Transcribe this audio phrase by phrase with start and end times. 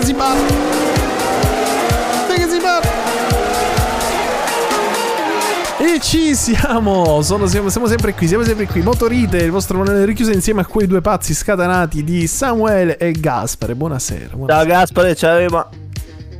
[0.00, 0.54] che si batte.
[2.26, 2.88] Dai che.
[5.78, 8.82] E ci siamo, Sono, siamo, siamo, sempre qui, siamo sempre qui.
[8.82, 13.74] Motorite, il vostro monello richiuso insieme a quei due pazzi scatenati di Samuele e Gaspare.
[13.74, 14.36] Buonasera.
[14.36, 14.58] buonasera.
[14.58, 15.89] Ciao Gaspare, ciao Ema.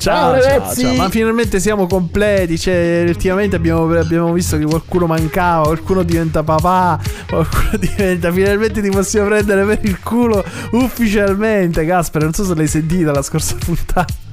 [0.00, 2.58] Ciao, ciao, ciao, ma finalmente siamo completi.
[2.58, 6.98] Cioè, ultimamente abbiamo, abbiamo, visto che qualcuno mancava, qualcuno diventa papà,
[7.28, 8.32] qualcuno diventa.
[8.32, 11.84] Finalmente ti possiamo prendere per il culo ufficialmente.
[11.84, 14.29] Gaspare, non so se l'hai sentita la scorsa puntata.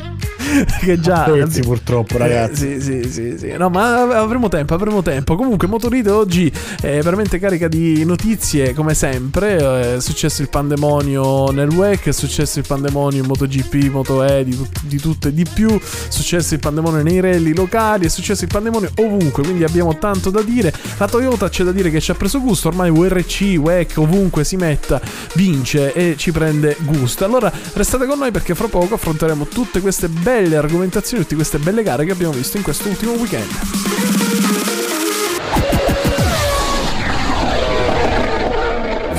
[0.80, 2.74] che già Pezzi, purtroppo eh, ragazzi.
[2.74, 5.36] eh, sì, sì, sì, sì, no ma avremo tempo avremo tempo.
[5.36, 6.52] Comunque Motorite oggi
[6.82, 9.96] è veramente carica di notizie come sempre.
[9.96, 14.98] È successo il pandemonio nel WEC è successo il pandemonio in MotoGP MotoE di, di
[14.98, 15.70] tutto e di più.
[15.78, 20.30] È successo il pandemonio nei rally locali è successo il pandemonio ovunque quindi abbiamo tanto
[20.30, 20.74] da dire.
[20.98, 24.56] La Toyota c'è da dire che ci ha preso gusto ormai WRC WEC ovunque si
[24.56, 25.02] metta
[25.34, 27.26] vince e ci prende gusto.
[27.26, 31.58] Allora restate con noi perché fra poco affronteremo tutte queste belle belle argomentazioni, tutte queste
[31.58, 34.87] belle gare che abbiamo visto in questo ultimo weekend.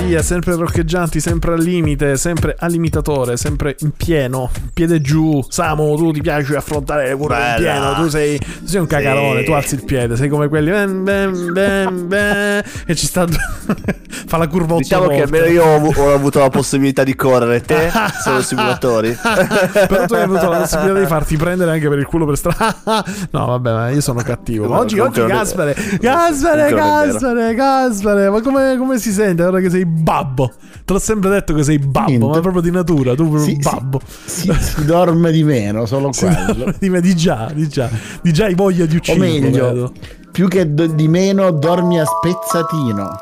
[0.09, 5.45] Via, sempre roccheggianti, sempre al limite, sempre al limitatore, sempre in pieno, piede giù.
[5.47, 9.41] Samu, tu ti piace affrontare le curve in pieno, tu sei, tu sei un cagarone,
[9.41, 9.45] sì.
[9.45, 13.27] tu alzi il piede, sei come quelli ben, ben, ben, ben, e ci sta
[14.27, 15.17] fa la curva 8 Diciamo volte.
[15.17, 17.91] che almeno io ho, ho, avuto la possibilità di correre, te
[18.23, 19.15] sono simulatori.
[19.19, 23.05] Però tu hai avuto la possibilità di farti prendere anche per il culo per strada.
[23.31, 24.69] no, vabbè, ma io sono cattivo.
[24.69, 29.85] Ma oggi, oggi Gaspare, Gaspare, Gaspare, Gaspare, ma come, come si sente ora che sei
[29.99, 30.53] babbo.
[30.85, 32.27] Te l'ho sempre detto che sei babbo, Niente.
[32.27, 34.01] ma proprio di natura, tu proprio si, babbo.
[34.05, 36.73] Si, si, si, dorme di meno, solo si quello.
[36.79, 37.89] Di, me, di già, di già.
[38.23, 39.29] Di già hai voglia di uccidere.
[39.29, 39.93] O meglio, vedo.
[40.31, 43.21] più che do, di meno dormi a spezzatino.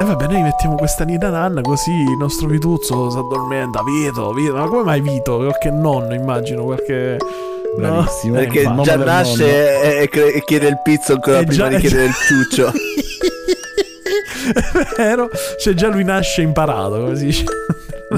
[0.00, 3.82] E vabbè, noi mettiamo questa nina nanna così il nostro Vituzzo si addormenta.
[3.84, 5.36] Vito, Vito, ma come mai Vito?
[5.36, 7.18] Qualche nonno, immagino, qualche...
[7.76, 8.34] Bravissimo.
[8.34, 12.04] No, perché già nasce e, e, chiede il pizzo ancora è prima già, di chiedere
[12.04, 12.72] il ciuccio.
[14.50, 17.44] è vero, cioè già lui nasce imparato, come si dice.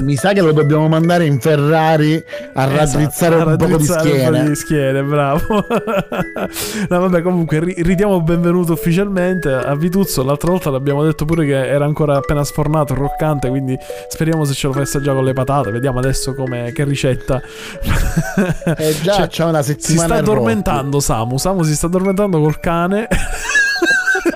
[0.01, 2.21] Mi sa che lo dobbiamo mandare in Ferrari
[2.53, 4.39] a esatto, raddrizzare un, po' di schiene.
[4.39, 5.65] Un po' di schiene, bravo.
[6.89, 10.23] no, vabbè, comunque ridiamo benvenuto ufficialmente a Vituzzo.
[10.23, 13.77] L'altra volta l'abbiamo detto pure che era ancora appena sfornato, roccante, quindi
[14.09, 15.71] speriamo se ce lo fai già con le patate.
[15.71, 17.41] Vediamo adesso come, che ricetta.
[18.77, 20.01] Eh già, cioè, c'è una settimana.
[20.01, 21.37] Si sta addormentando Samu.
[21.37, 23.07] Samu si sta addormentando col cane.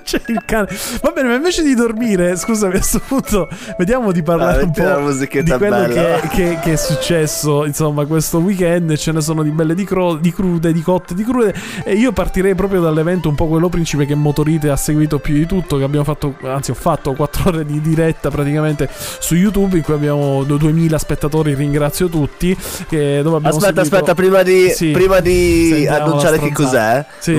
[0.09, 0.67] C'è il cane.
[1.01, 3.47] Va bene, ma invece di dormire, scusami, a questo punto,
[3.77, 8.39] vediamo di parlare ah, un po' di quello che, che, che, è successo, insomma, questo
[8.39, 8.95] weekend.
[8.95, 11.53] Ce ne sono di belle di, cro- di, crude, di cotte, di crude.
[11.83, 15.45] E io partirei proprio dall'evento un po' quello principe che Motorite ha seguito più di
[15.45, 15.77] tutto.
[15.77, 18.89] Che abbiamo fatto, anzi, ho fatto 4 ore di diretta praticamente
[19.19, 21.53] su YouTube, in cui abbiamo 2000 spettatori.
[21.53, 22.57] Ringrazio tutti.
[22.87, 23.81] Che, dove aspetta, seguito...
[23.81, 24.89] aspetta, prima di, sì.
[24.89, 27.05] prima di annunciare che cos'è.
[27.19, 27.37] Sì.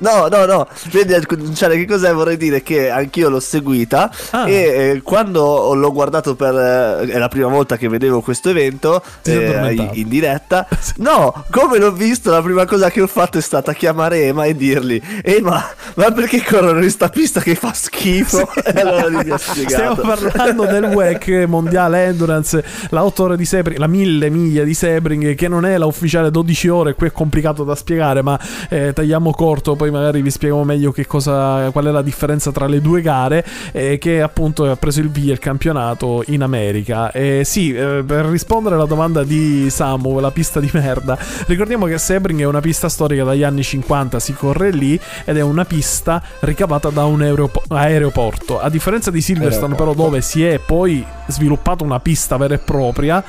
[0.00, 0.66] No, no, no.
[0.90, 4.10] Prima di annunciare che cos'è, vorrei dire che anch'io l'ho seguita.
[4.30, 4.48] Ah.
[4.48, 6.54] E eh, quando l'ho guardato per.
[6.54, 10.66] Eh, è la prima volta che vedevo questo evento eh, in diretta.
[11.00, 14.54] No, come l'ho visto, la prima cosa che ho fatto è stata chiamare Ema e
[14.54, 18.48] dirgli: Ema, ma perché corrono in questa pista che fa schifo?
[18.52, 18.60] Sì.
[18.70, 19.94] E allora mi ha spiegato.
[19.94, 24.74] Stiamo parlando del WEC mondiale endurance, la 8 ore di Sebring, la 1000 miglia di
[24.74, 26.94] Sebring, che non è la ufficiale 12 ore.
[26.94, 28.38] Qui è complicato da spiegare, ma
[28.68, 29.76] eh, tagliamo corto.
[29.76, 33.44] Poi magari vi spieghiamo meglio che cosa, qual è la differenza tra le due gare,
[33.72, 37.10] eh, che appunto ha preso il via il campionato in America.
[37.12, 41.98] E sì, eh, per rispondere alla domanda di Samu, la pista di merda, ricordiamo che
[41.98, 46.22] Sebring è una pista storica dagli anni 50, si corre lì ed è una pista
[46.40, 48.60] ricavata da un aeropo- aeroporto.
[48.60, 53.22] A differenza di Silverstone, però, dove si è poi sviluppata una pista vera e propria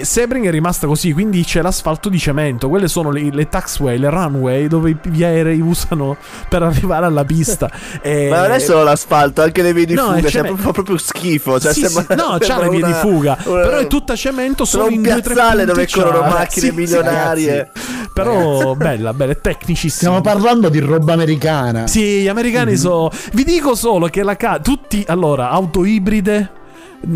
[0.00, 2.70] Sebring è rimasta così, quindi c'è l'asfalto di cemento.
[2.70, 6.16] Quelle sono le, le taxway, le runway dove gli aerei usano
[6.48, 7.70] per arrivare alla pista.
[8.00, 8.28] e...
[8.30, 10.28] Ma non è solo l'asfalto, anche le vie di no, fuga.
[10.30, 11.60] Cioè, fa proprio schifo.
[11.60, 12.14] Cioè, sì, sembra, sì.
[12.14, 13.36] No, c'ha le vie una, di fuga.
[13.44, 17.70] Una, però è tutta cemento solo in due tre dove corrono macchine sì, milionarie.
[17.74, 20.12] Sì, però bella, bella, tecnicissima.
[20.16, 21.86] Stiamo parlando di roba americana.
[21.86, 22.80] Sì, gli americani mm-hmm.
[22.80, 23.10] sono.
[23.32, 26.62] Vi dico solo che la ca- tutti allora auto ibride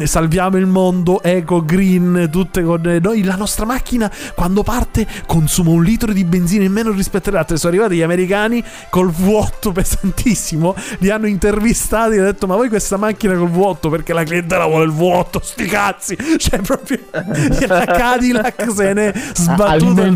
[0.04, 3.24] salviamo il mondo, eco, green, tutte con noi.
[3.24, 7.56] La nostra macchina quando parte consuma un litro di benzina in meno rispetto alle altre.
[7.56, 12.68] Sono arrivati gli americani col vuoto pesantissimo, li hanno intervistati e hanno detto: Ma voi
[12.68, 16.16] questa macchina col vuoto perché la clientela vuole il vuoto, sti cazzi.
[16.36, 20.06] Cioè, proprio la Cadillac se ne sbattuta.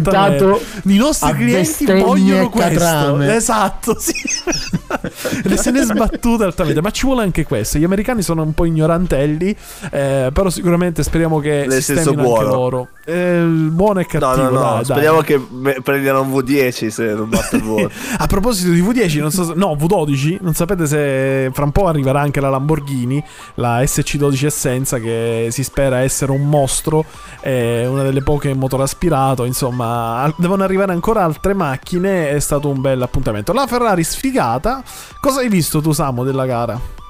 [0.85, 3.21] I nostri clienti vogliono questo.
[3.21, 4.15] Esatto, sì.
[5.57, 6.81] se ne è sbattuta altamente.
[6.81, 7.79] Ma ci vuole anche questo.
[7.79, 9.57] Gli americani sono un po' ignorantelli,
[9.91, 12.35] eh, però sicuramente speriamo che Nel senso buono.
[12.35, 12.89] anche loro.
[13.05, 14.35] Eh, buono e cattivo.
[14.35, 14.75] No, no, no.
[14.75, 15.25] Dai, speriamo dai.
[15.25, 17.91] che prendano un V10 se non basta il voto.
[18.19, 21.89] A proposito di V10, non so se, no, V12, non sapete se fra un po'
[21.89, 23.23] arriverà anche la Lamborghini,
[23.55, 27.05] la SC12 Essenza, che si spera essere un mostro,
[27.41, 29.45] è una delle poche in motore aspirato.
[29.45, 32.31] Insomma, devono arrivare ancora altre macchine.
[32.31, 33.53] È stato un bel appuntamento.
[33.53, 34.83] La Ferrari sfigata.
[35.21, 37.01] Cosa hai visto tu, Samo, della gara?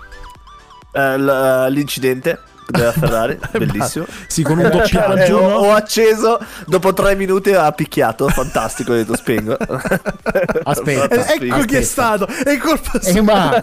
[0.94, 2.36] Uh, l'incidente
[2.66, 4.06] della Ferrari, bellissimo.
[4.26, 5.36] sì, con un doppiaggio.
[5.36, 9.56] ho, ho, acceso, dopo tre minuti ha picchiato, fantastico, ho detto spengo.
[10.64, 13.60] Aspetta, ecco chi è stato, è colpa eh, ma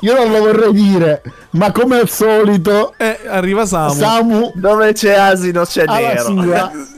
[0.00, 3.94] io non lo vorrei dire, ma come al solito eh, arriva Samu.
[3.94, 6.42] Samu dove c'è asino c'è nero.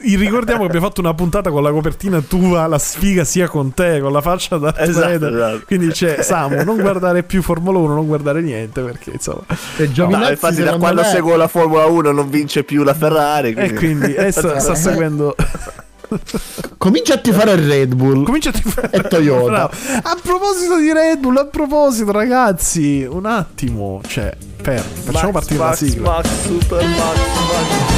[0.02, 3.72] Eh, ricordiamo che abbiamo fatto una puntata con la copertina tua, la sfiga sia con
[3.72, 5.62] te, con la faccia da esatto, esatto.
[5.66, 9.44] Quindi c'è Samu, non guardare più Formula 1, non guardare niente perché insomma.
[9.76, 11.08] No, infatti da quando me...
[11.08, 13.54] seguo la Formula 1 non vince più la Ferrari.
[13.54, 13.72] Quindi...
[13.72, 15.34] E quindi eh, sta, sta seguendo.
[16.78, 18.24] Comincia a tifare il Red Bull.
[18.24, 19.68] Comincia a tifare e Toyota.
[19.68, 19.72] Bravo.
[20.02, 24.00] A proposito di Red Bull, a proposito, ragazzi, un attimo.
[24.06, 26.10] Cioè, fermi, facciamo Max, partire Max, la sigla.
[26.10, 27.95] Max, Super Max, Max.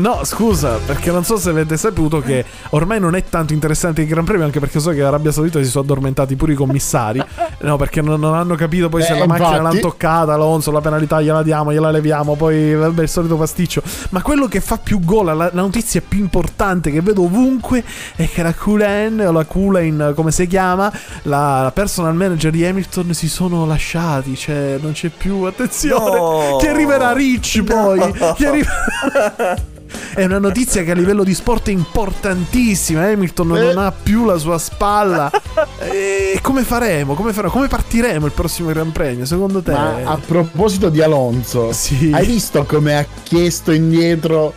[0.00, 4.06] No, scusa, perché non so se avete saputo che ormai non è tanto interessante il
[4.06, 7.22] Gran Premio, anche perché so che Arabia Saudita si sono addormentati pure i commissari.
[7.62, 9.42] No, perché non, non hanno capito poi eh, se la infatti...
[9.42, 13.82] macchina l'hanno toccata, Alonso, la penalità gliela diamo, gliela leviamo, poi vabbè, il solito pasticcio.
[14.10, 17.84] Ma quello che fa più gola, la, la notizia più importante che vedo ovunque
[18.16, 20.90] è che la Kulen, o la Kulen come si chiama,
[21.24, 26.56] la, la personal manager di Hamilton si sono lasciati, cioè non c'è più, attenzione, no.
[26.58, 28.32] che arriverà Rich poi, no.
[28.32, 29.78] che arriverà...
[30.14, 33.04] È una notizia che a livello di sport è importantissima.
[33.04, 33.60] Hamilton eh.
[33.60, 35.30] non ha più la sua spalla.
[35.78, 37.14] E come faremo?
[37.14, 37.52] Come, faremo?
[37.52, 39.24] come partiremo il prossimo Gran Premio?
[39.24, 39.72] Secondo te?
[39.72, 42.10] Ma a proposito di Alonso, sì.
[42.12, 44.54] hai visto come ha chiesto indietro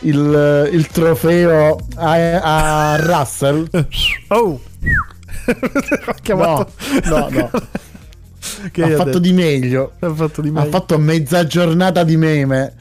[0.00, 3.68] il, il trofeo a, a Russell?
[4.28, 4.60] Oh!
[6.22, 6.72] chiamato...
[7.04, 7.50] No, no, no.
[8.44, 9.92] Ha fatto, ha fatto di meglio.
[10.60, 12.74] Ha fatto mezza giornata di meme.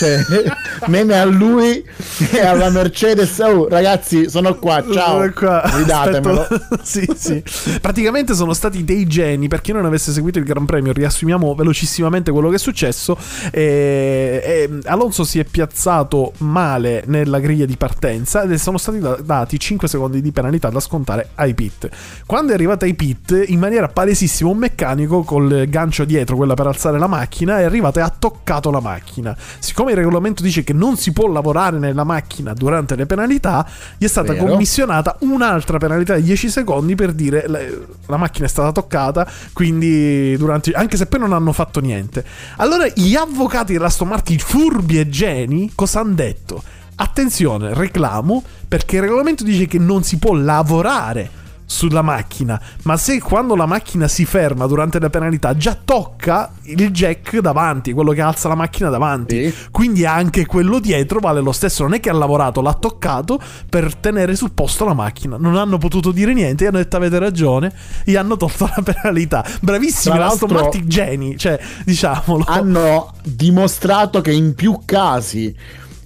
[0.00, 0.24] Cioè,
[0.88, 1.84] meme a lui
[2.32, 3.38] e alla Mercedes.
[3.40, 4.82] Oh, ragazzi, sono qua.
[4.90, 5.18] Ciao.
[5.18, 5.62] Sono qua.
[5.62, 6.48] Ridatemelo.
[6.82, 7.42] sì, sì.
[7.82, 9.46] Praticamente sono stati dei geni.
[9.46, 13.14] Per chi non avesse seguito il Gran Premio, riassumiamo velocissimamente quello che è successo.
[13.50, 19.60] E, e Alonso si è piazzato male nella griglia di partenza ed sono stati dati
[19.60, 21.90] 5 secondi di penalità da scontare ai pit.
[22.24, 26.68] Quando è arrivato ai pit, in maniera palesissima, un meccanico col gancio dietro, quella per
[26.68, 29.36] alzare la macchina, è arrivato e ha toccato la macchina.
[29.58, 33.66] Siccome siccome il regolamento dice che non si può lavorare nella macchina durante le penalità,
[33.98, 34.46] gli è stata Vero.
[34.46, 37.58] commissionata un'altra penalità di 10 secondi per dire la,
[38.06, 42.24] la macchina è stata toccata, quindi durante, anche se poi non hanno fatto niente.
[42.56, 46.62] Allora gli avvocati dell'Aston Martin, furbi e geni, cosa hanno detto?
[46.96, 51.39] Attenzione, reclamo, perché il regolamento dice che non si può lavorare
[51.70, 56.90] sulla macchina, ma se quando la macchina si ferma durante la penalità già tocca il
[56.90, 59.68] jack davanti, quello che alza la macchina davanti, sì.
[59.70, 63.94] quindi anche quello dietro vale lo stesso, non è che ha lavorato, l'ha toccato per
[63.94, 67.72] tenere sul posto la macchina, non hanno potuto dire niente, gli hanno detto avete ragione,
[68.02, 69.46] gli hanno tolto la penalità.
[69.60, 72.46] Bravissimi l'Aston Martin geni, cioè diciamolo.
[72.48, 75.54] Hanno dimostrato che in più casi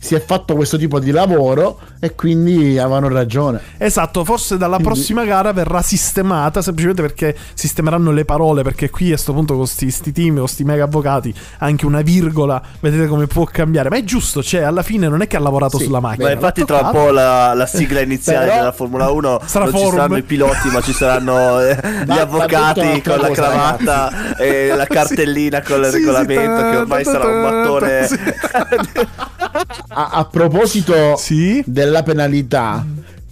[0.05, 3.59] si è fatto questo tipo di lavoro e quindi avevano ragione.
[3.79, 4.93] Esatto, forse dalla quindi...
[4.93, 9.67] prossima gara verrà sistemata semplicemente perché sistemeranno le parole perché qui a questo punto con
[9.67, 14.05] questi team, con questi mega avvocati, anche una virgola, vedete come può cambiare, ma è
[14.05, 16.27] giusto, cioè alla fine non è che ha lavorato sì, sulla macchina.
[16.27, 19.89] Ma infatti tra un po' la, la sigla iniziale della Formula 1 sarà non forum.
[19.89, 24.85] ci saranno i piloti, ma ci saranno eh, gli avvocati con la cravatta e la
[24.85, 28.09] cartellina con il sì, regolamento sì, che ormai sarà un mattone.
[29.89, 31.63] A, a proposito sì?
[31.67, 32.85] della penalità,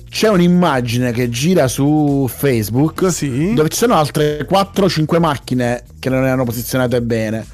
[0.09, 3.55] c'è un'immagine che gira su Facebook sì?
[3.55, 7.45] dove ci sono altre 4-5 macchine che non erano posizionate bene.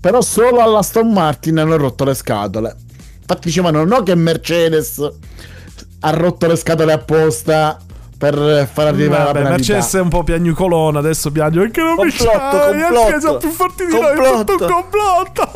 [0.00, 2.76] Però solo alla Aston Martin hanno rotto le scatole.
[3.20, 5.00] Infatti dicevano no che Mercedes
[6.00, 7.78] ha rotto le scatole apposta
[8.30, 9.72] per far arrivare Vabbè, la penalità.
[9.74, 13.20] Mercedes è un po' piagnucolona, adesso piange perché non mi c'hai, complotto.
[13.20, 14.22] sono più forti di complotto.
[14.22, 15.50] noi, è tutto un complotto.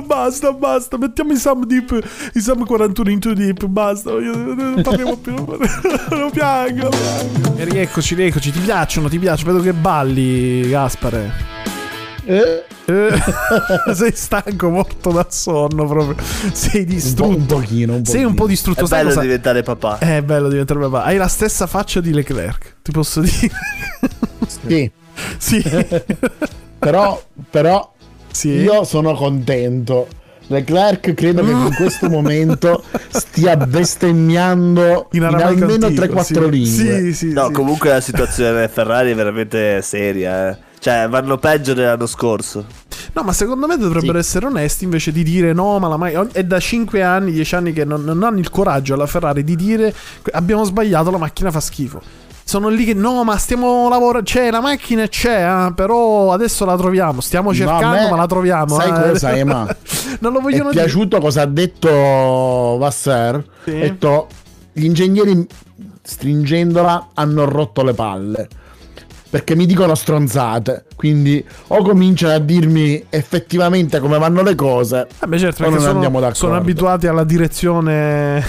[0.06, 5.16] basta, basta, mettiamo i Sam Deep, i Sam 41 into Deep, basta, io non parliamo
[5.16, 7.56] più, non piango, piango.
[7.56, 11.73] E rieccoci, rieccoci, ti piacciono, ti piacciono, vedo che balli, Gaspare.
[12.26, 12.64] Eh?
[12.86, 13.12] Eh,
[13.94, 16.16] sei stanco, morto da sonno proprio.
[16.52, 17.28] Sei distrutto.
[17.28, 17.94] Un, po', un pochino.
[17.96, 18.84] Un sei un po' distrutto.
[18.84, 19.20] È bello cosa?
[19.20, 19.98] diventare papà.
[19.98, 21.04] È bello diventare papà.
[21.04, 23.50] Hai la stessa faccia di Leclerc, ti posso dire.
[24.46, 24.90] Sì.
[25.38, 25.62] sì.
[26.78, 27.92] però, però
[28.30, 28.48] sì.
[28.48, 30.08] io sono contento.
[30.46, 36.50] Leclerc credo che in questo momento stia bestemmiando in, in almeno 3-4 sì.
[36.50, 37.00] lingue.
[37.00, 40.50] Sì, sì, no, comunque la situazione Ferrari è veramente seria.
[40.50, 40.72] Eh.
[40.84, 42.66] Cioè, vanno peggio dell'anno scorso.
[43.14, 44.18] No, ma secondo me dovrebbero sì.
[44.18, 47.72] essere onesti invece di dire no, ma la macchina è da 5 anni, 10 anni
[47.72, 49.94] che non, non hanno il coraggio alla Ferrari di dire
[50.32, 52.02] abbiamo sbagliato, la macchina fa schifo.
[52.44, 54.28] Sono lì che no, ma stiamo lavorando.
[54.28, 57.22] C'è la macchina, c'è, eh, però adesso la troviamo.
[57.22, 58.78] Stiamo cercando, no, ma la troviamo.
[58.78, 59.10] Sai eh.
[59.10, 59.66] cosa, Ema?
[60.20, 60.82] non lo vogliono dire.
[60.82, 61.88] Mi è piaciuto cosa ha detto
[62.78, 63.42] Vasser.
[63.64, 63.70] Sì.
[63.70, 64.28] Ha detto:
[64.70, 65.46] gli ingegneri
[66.02, 68.48] stringendola hanno rotto le palle
[69.34, 70.84] perché mi dicono stronzate.
[70.96, 75.06] Quindi o cominciano a dirmi effettivamente come vanno le cose.
[75.22, 78.42] Eh beh, certo, perché sono, sono, abituati alla direzione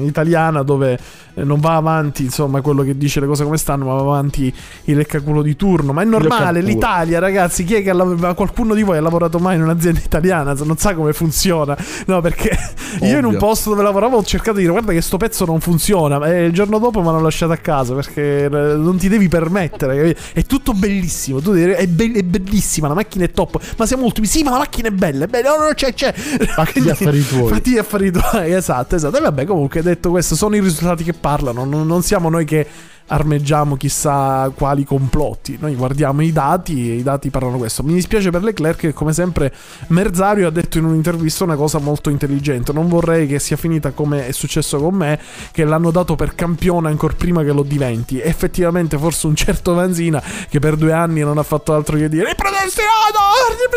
[0.00, 0.98] italiana dove
[1.34, 4.52] eh, non va avanti, insomma, quello che dice le cose come stanno, ma va avanti
[4.84, 5.92] il leccaculo di turno.
[5.92, 8.34] Ma è normale, l'Italia, ragazzi, chi è che lavorato?
[8.34, 10.54] Qualcuno di voi ha lavorato mai in un'azienda italiana?
[10.64, 11.76] Non sa come funziona.
[12.06, 12.50] No, perché
[12.96, 13.08] Ovvio.
[13.08, 15.60] io in un posto dove lavoravo ho cercato di dire guarda che sto pezzo non
[15.60, 16.24] funziona.
[16.26, 20.16] E il giorno dopo mi hanno lasciato a casa perché eh, non ti devi permettere.
[20.32, 21.40] È tutto bellissimo.
[21.40, 23.60] Tu devi, è, be- è, bellissima, la macchina è top.
[23.76, 24.26] Ma siamo ultimi.
[24.26, 25.24] Sì, ma la macchina è bella.
[25.24, 25.56] È bella.
[25.56, 26.12] No, no, c'è, c'è.
[26.12, 27.48] Fatti gli affari tuoi.
[27.48, 28.52] Fatti gli affari tuoi.
[28.62, 29.16] Esatto, esatto.
[29.16, 31.64] E vabbè, comunque, detto questo, sono i risultati che parlano.
[31.64, 32.66] Non, non siamo noi che
[33.06, 35.56] armeggiamo chissà quali complotti.
[35.60, 37.82] Noi guardiamo i dati e i dati parlano questo.
[37.82, 39.52] Mi dispiace per Leclerc che come sempre
[39.88, 42.72] Merzario ha detto in un'intervista una cosa molto intelligente.
[42.72, 45.18] Non vorrei che sia finita come è successo con me,
[45.50, 48.20] che l'hanno dato per campione ancora prima che lo diventi.
[48.20, 52.34] Effettivamente forse un certo Vanzina che per due anni non ha fatto altro che dire
[52.34, 53.18] predestinato,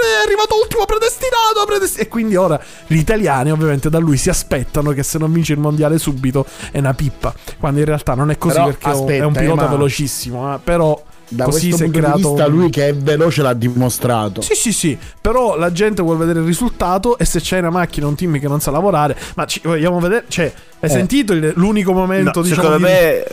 [0.06, 2.08] è arrivato ultimo predestinato, predestinato.
[2.08, 5.60] E quindi ora gli italiani ovviamente da lui si aspettano che se non vince il
[5.60, 7.34] mondiale subito è una pippa.
[7.60, 11.02] Quando in realtà non è così Però, perché aspetta, è un pilota velocissimo, eh, però
[11.28, 14.72] da così questo punto creato di vista lui che è veloce l'ha dimostrato sì sì
[14.72, 18.40] sì però la gente vuole vedere il risultato e se c'è una macchina un team
[18.40, 20.46] che non sa lavorare ma ci, vogliamo vedere cioè
[20.80, 20.94] hai eh.
[20.94, 23.26] sentito l'unico momento no, diciamo secondo di, me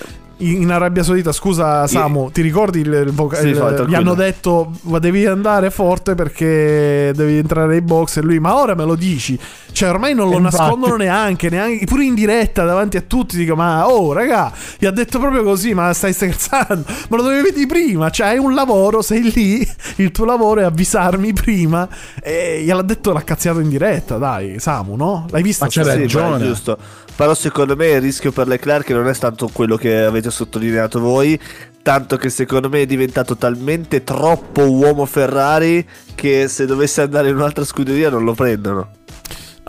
[0.50, 4.72] in Arabia Saudita, scusa Samu, ti ricordi il, il, voca- sì, il gli hanno detto
[4.82, 8.94] ma devi andare forte perché devi entrare nei box e lui ma ora me lo
[8.94, 9.38] dici.
[9.72, 10.56] Cioè ormai non lo Infatti.
[10.56, 14.90] nascondono neanche, neanche, pure in diretta davanti a tutti dico ma oh raga, gli ha
[14.90, 16.84] detto proprio così, ma stai scherzando?
[17.08, 20.64] Ma lo dovevi dire prima, cioè hai un lavoro, sei lì, il tuo lavoro è
[20.64, 21.88] avvisarmi prima
[22.22, 25.26] e gliel'ha detto l'ha cazziato in diretta, dai Samu, no?
[25.30, 25.64] L'hai visto?
[25.64, 26.44] Ma c'è ragione.
[26.44, 26.78] giusto.
[27.14, 31.38] Però secondo me il rischio per Leclerc non è tanto quello che avete sottolineato voi,
[31.82, 37.36] tanto che secondo me è diventato talmente troppo uomo Ferrari che se dovesse andare in
[37.36, 38.88] un'altra scuderia non lo prendono.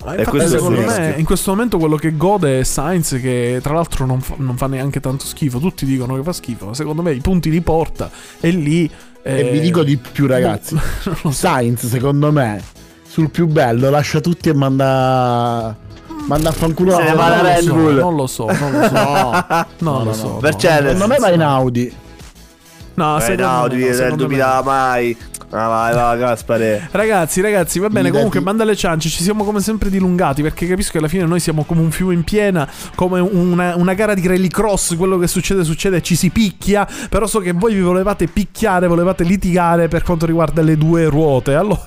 [0.04, 4.06] Ma infatti, secondo me in questo momento quello che gode è Sainz che tra l'altro
[4.06, 7.14] non fa, non fa, neanche tanto schifo, tutti dicono che fa schifo, ma secondo me
[7.14, 8.90] i punti li porta e lì...
[9.26, 9.40] Eh...
[9.40, 10.78] E vi dico di più ragazzi,
[11.30, 12.62] Sainz secondo me
[13.14, 15.78] sul più bello lascia tutti e manda
[16.26, 17.96] Manda a fanculo Se ne va la Red Bull.
[17.96, 19.46] Non lo so, non lo so.
[19.80, 20.40] No, non lo so.
[20.42, 20.98] Mercedes.
[20.98, 21.94] Non me va in Audi.
[22.96, 25.18] No, se in Audi nel 2000 mai.
[25.56, 26.88] Ah, vai, vai, Gaspare.
[26.90, 28.10] Ragazzi, ragazzi, va bene.
[28.10, 29.08] Comunque, manda le ciance.
[29.10, 30.42] Ci siamo come sempre dilungati.
[30.42, 32.68] Perché capisco che alla fine noi siamo come un fiume in piena.
[32.96, 34.96] Come una, una gara di rallycross.
[34.96, 36.02] Quello che succede, succede.
[36.02, 36.88] Ci si picchia.
[37.08, 41.54] Però so che voi vi volevate picchiare, volevate litigare per quanto riguarda le due ruote.
[41.54, 41.86] Allora.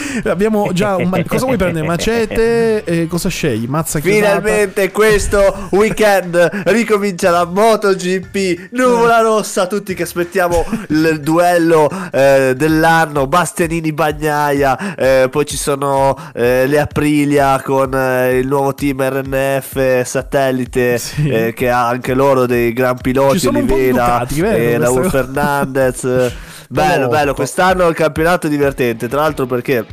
[0.24, 1.10] Abbiamo già un.
[1.26, 1.86] Cosa vuoi prendere?
[1.86, 2.84] Macete?
[2.84, 3.66] E cosa scegli?
[3.66, 4.26] Mazza chiusata.
[4.26, 8.68] Finalmente questo weekend ricomincia la MotoGP.
[8.72, 9.66] Nuvola rossa.
[9.66, 13.26] Tutti che aspettiamo il duello eh, dell'anno.
[13.26, 14.94] Bastianini Bagnaia.
[14.94, 20.98] Eh, poi ci sono eh, le Aprilia con eh, il nuovo team RNF satellite.
[20.98, 21.28] Sì.
[21.28, 23.46] Eh, che ha anche loro dei gran piloti.
[23.46, 26.30] Oliveira, e Raul Fernandez.
[26.72, 27.34] Bello, bello.
[27.34, 29.06] Quest'anno il campionato è divertente.
[29.06, 29.84] Tra l'altro perché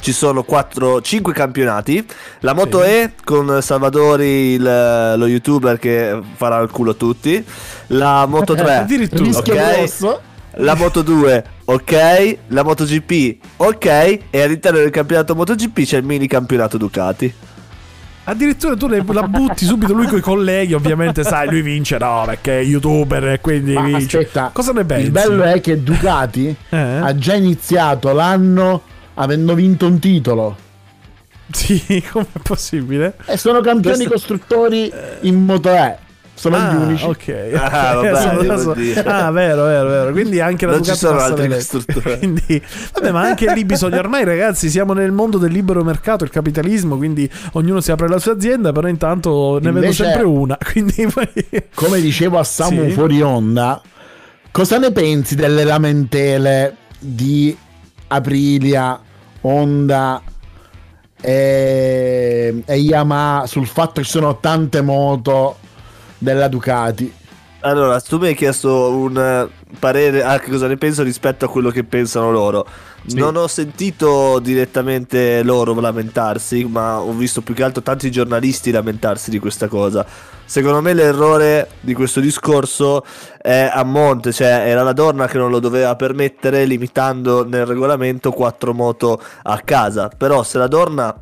[0.00, 2.04] ci sono 4, 5 campionati.
[2.40, 2.88] La Moto sì.
[2.88, 7.44] E con Salvadori, il, lo youtuber che farà il culo a tutti.
[7.88, 8.86] La Moto 3,
[9.32, 10.12] ok.
[10.56, 12.36] La Moto 2, ok.
[12.48, 13.86] La Moto GP, ok.
[13.86, 17.32] E all'interno del campionato MotoGP c'è il mini campionato Ducati.
[18.28, 22.60] Addirittura tu la butti subito lui con i colleghi, ovviamente sai, lui vince, no, perché
[22.60, 24.18] è youtuber e quindi Ma vince.
[24.18, 25.06] Aspetta, cosa ne pensi?
[25.06, 26.76] Il bello è che Ducati eh?
[26.76, 28.82] ha già iniziato l'anno
[29.14, 30.56] avendo vinto un titolo.
[31.50, 33.16] Sì, com'è possibile?
[33.24, 34.12] E sono campioni Questo...
[34.12, 35.96] costruttori in Moto E.
[36.38, 37.04] sono ah, gli unici.
[37.04, 37.26] Ok.
[37.68, 38.72] Ah, vabbè, sono,
[39.04, 40.12] ah, vero, vero, vero.
[40.12, 42.18] Quindi anche la non Ducati ci sono altre costrutture.
[42.18, 46.30] Quindi, vabbè, ma anche lì bisogna ormai, ragazzi, siamo nel mondo del libero mercato, il
[46.30, 50.56] capitalismo, quindi ognuno si apre la sua azienda, però intanto ne Invece, vedo sempre una.
[50.70, 51.12] Quindi
[51.74, 52.90] come dicevo a Samu sì.
[52.92, 53.82] fuori onda,
[54.50, 57.56] cosa ne pensi delle lamentele di
[58.08, 59.00] Aprilia,
[59.40, 60.22] Honda
[61.20, 65.56] e, e Yamaha sul fatto che ci sono tante moto
[66.18, 67.12] della Ducati.
[67.60, 69.48] Allora, tu mi hai chiesto un eh,
[69.80, 72.64] parere a cosa ne penso rispetto a quello che pensano loro.
[73.04, 73.16] Sì.
[73.16, 79.30] Non ho sentito direttamente loro lamentarsi, ma ho visto più che altro tanti giornalisti lamentarsi
[79.30, 80.06] di questa cosa.
[80.44, 83.04] Secondo me l'errore di questo discorso
[83.40, 88.30] è a monte, cioè era la Dorna che non lo doveva permettere limitando nel regolamento
[88.30, 90.08] quattro moto a casa.
[90.16, 91.14] Però se la Dorna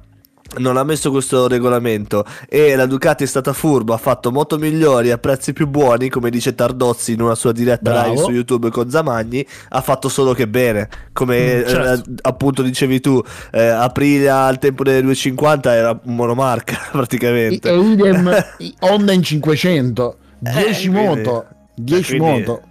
[0.58, 5.10] non ha messo questo regolamento e la Ducati è stata furba, ha fatto moto migliori
[5.10, 8.10] a prezzi più buoni, come dice Tardozzi in una sua diretta Bravo.
[8.10, 12.10] live su YouTube con Zamagni, ha fatto solo che bene, come mm, eh, certo.
[12.10, 13.22] eh, appunto dicevi tu,
[13.52, 17.68] eh, Aprilia al tempo delle 250 era monomarca praticamente.
[17.68, 18.44] E idem
[18.80, 22.62] Honda in 500, 10 eh, moto, 10 moto.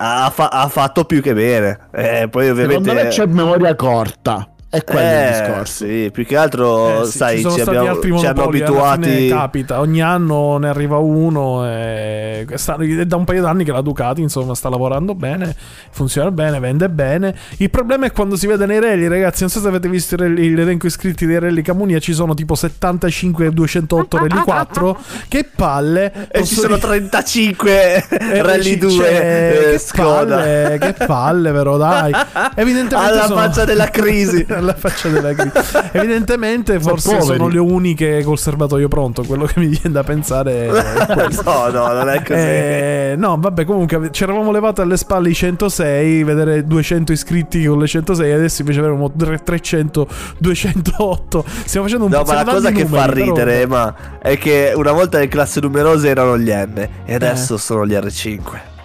[0.00, 1.88] Ha, fa- ha, fatto più che bene.
[1.90, 2.84] Eh, poi ovviamente...
[2.84, 4.48] Secondo me c'è memoria corta.
[4.70, 5.84] È quello eh, il discorso.
[5.86, 9.28] Sì, più che altro, eh, sì, sai, ci, ci, abbiamo, ci hanno abituati.
[9.28, 11.66] Capita, ogni anno ne arriva uno.
[11.66, 15.54] E è da un paio d'anni che la Ducati, insomma, sta lavorando bene,
[15.90, 17.34] funziona bene, vende bene.
[17.58, 19.40] Il problema è quando si vede nei rally, ragazzi.
[19.40, 21.98] Non so se avete visto l'elenco iscritti dei rally Camunia.
[21.98, 24.98] Ci sono tipo 75 208 rally 4.
[25.28, 26.28] che palle!
[26.30, 26.88] E ci sono dire...
[26.88, 28.06] 35
[28.42, 29.08] rally 2.
[29.08, 32.12] Eh, che palle, che palle, però, dai.
[32.54, 32.94] Evidentemente.
[32.94, 33.40] Alla sono...
[33.40, 34.44] faccia della crisi.
[34.58, 35.76] Alla faccia della crisi.
[35.92, 39.22] Evidentemente, forse sono, sono le uniche col serbatoio pronto.
[39.22, 41.42] Quello che mi viene da pensare è questo.
[41.50, 42.38] no, no, non è così.
[42.38, 47.78] Eh, no, vabbè, comunque ci eravamo levati alle spalle i 106, vedere 200 iscritti con
[47.78, 51.44] le 106, adesso invece avremo 300, 208.
[51.64, 53.68] Stiamo facendo un po' No, ma la cosa che numeri, fa ridere, però...
[53.68, 57.58] ma è che una volta le classi numerose erano gli N e adesso eh.
[57.58, 58.40] sono gli R5.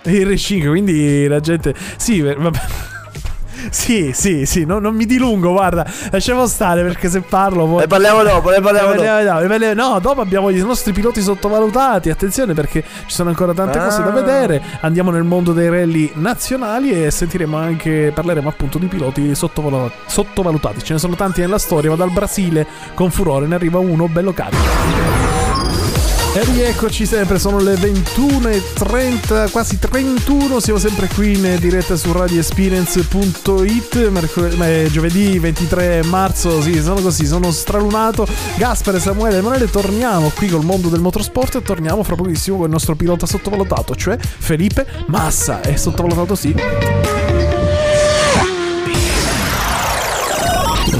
[0.05, 1.73] I R5, quindi la gente.
[1.97, 2.91] Sì, vabbè.
[3.69, 7.79] Sì, sì, sì, no, non mi dilungo, guarda, lasciamo stare perché se parlo poi...
[7.79, 9.73] Ne parliamo dopo, ne parliamo dopo.
[9.73, 13.83] No, dopo abbiamo i nostri piloti sottovalutati, attenzione perché ci sono ancora tante ah.
[13.85, 14.11] cose da ah.
[14.11, 14.61] vedere.
[14.81, 19.95] Andiamo nel mondo dei rally nazionali e sentiremo anche, parleremo appunto di piloti sottovalutati.
[20.07, 20.83] sottovalutati.
[20.83, 24.33] Ce ne sono tanti nella storia, ma dal Brasile con furore ne arriva uno bello
[24.33, 25.22] carico.
[26.35, 34.07] E rieccoci sempre, sono le 21.30, quasi 31, siamo sempre qui in diretta su radioexperience.it,
[34.09, 38.25] mercoledì, giovedì 23 marzo, sì, sono così, sono stralunato.
[38.57, 42.71] Gaspare, Samuele Emanuele, torniamo qui col mondo del motorsport e torniamo fra pochissimo con il
[42.71, 45.61] nostro pilota sottovalutato, cioè Felipe Massa.
[45.61, 47.22] È sottovalutato sì?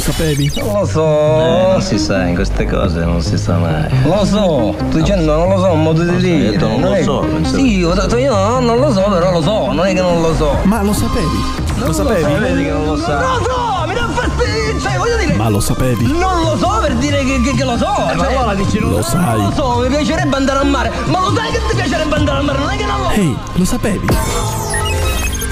[0.04, 0.52] Sapevi?
[0.56, 1.06] Non lo so.
[1.06, 3.88] Eh, non si sa, in queste cose non si sa mai.
[4.04, 6.58] Lo so, sto dicendo non lo so, un modo di dire.
[6.58, 7.26] Non, non lo so.
[7.56, 10.22] Sì, ho detto io no, non lo so, però lo so, non è che non
[10.22, 10.58] lo so.
[10.64, 11.62] Ma lo sapevi?
[11.78, 12.22] Non lo sapevi?
[12.22, 13.20] So, vedi che non lo sa.
[13.20, 15.34] Non lo so, mi dà fastidio, cioè voglio dire.
[15.36, 16.06] Ma lo sapevi?
[16.06, 17.86] Non lo so per dire che, che, che lo so.
[17.86, 19.38] Eh, cioè, ma allora dici non lo sai.
[19.38, 20.92] Non lo so, mi piacerebbe andare al mare.
[21.06, 23.12] Ma lo sai che ti piacerebbe andare al mare, non è che non lo so.
[23.12, 24.08] Ehi, lo sapevi?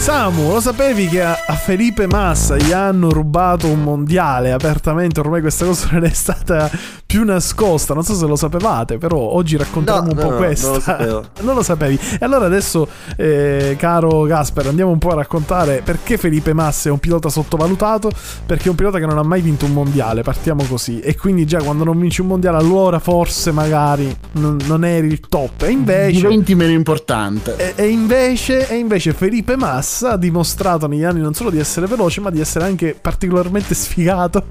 [0.02, 5.20] Samu, lo sapevi che a, a, Felipe Massa gli hanno rubato un mondiale apertamente?
[5.20, 6.72] Ormai questa cosa non è stata
[7.06, 7.94] più nascosta.
[7.94, 10.98] Non so se lo sapevate, però oggi racconteremo no, un no, po' no, questa.
[10.98, 12.00] Non lo, non lo, sapevi.
[12.20, 16.92] E allora adesso, eh, caro Gasper, andiamo un po' a raccontare perché Felipe Massa è
[16.92, 18.10] un pilota sottovalutato.
[18.44, 20.24] Perché è un pilota che non ha mai vinto un mondiale.
[20.24, 21.00] Partiamo così.
[21.00, 25.20] E quindi già quando non vinci un mondiale, allora forse magari non, non eri il
[25.20, 25.62] top.
[25.62, 26.22] E invece.
[26.22, 27.56] Diventi meno importante.
[27.56, 31.60] E, e, invece, e invece Felipe Massa Massa ha dimostrato negli anni non solo di
[31.60, 34.46] essere veloce, ma di essere anche particolarmente sfigato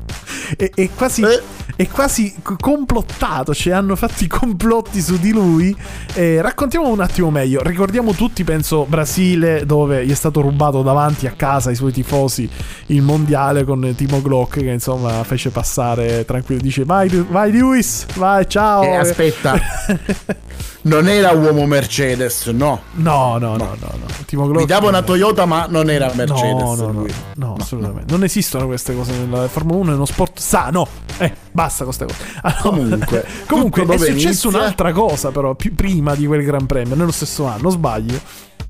[0.54, 1.40] e, e quasi, eh.
[1.76, 3.54] e quasi complottato.
[3.54, 5.74] Cioè, hanno fatto i complotti su di lui.
[6.12, 7.62] Eh, raccontiamo un attimo meglio.
[7.62, 12.48] Ricordiamo tutti, penso, Brasile, dove gli è stato rubato davanti a casa ai suoi tifosi
[12.86, 16.60] il mondiale con Timo Glock, che insomma fece passare tranquillo.
[16.60, 18.82] Dice: Vai, vai, Lewis, vai, ciao.
[18.82, 19.58] Eh, aspetta.
[20.82, 22.80] non era uomo Mercedes, no.
[22.92, 23.76] No, no, no, no.
[23.78, 24.06] no, no.
[24.24, 24.58] Timo Glock.
[24.58, 26.62] Guidava una Toyota, ma non era Mercedes.
[26.62, 28.10] No, no, no, no, assolutamente.
[28.10, 30.86] Non esistono queste cose nella Formula 1, è uno sport sano.
[31.18, 32.38] Eh, basta con queste cose.
[32.42, 37.12] Allora, comunque, comunque è successo un'altra cosa, però, più, prima di quel Gran Premio, nello
[37.12, 38.18] stesso anno, sbaglio.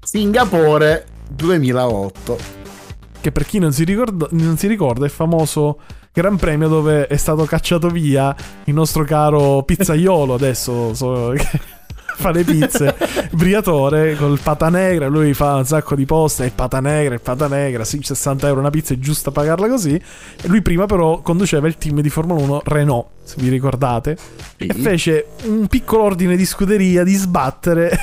[0.02, 2.38] Singapore 2008.
[3.20, 5.78] Che per chi non si, ricorda, non si ricorda è il famoso
[6.12, 10.92] Gran Premio dove è stato cacciato via il nostro caro pizzaiolo adesso.
[10.94, 11.34] So,
[12.20, 12.94] fa le pizze,
[13.32, 17.48] Briatore col pata negra, lui fa un sacco di poste, e pata negra, e pata
[17.48, 19.94] negra, sì, 60 euro una pizza è giusta pagarla così.
[19.94, 24.16] E lui prima però conduceva il team di Formula 1 Renault, se vi ricordate,
[24.56, 24.66] sì.
[24.66, 27.98] e fece un piccolo ordine di scuderia di sbattere.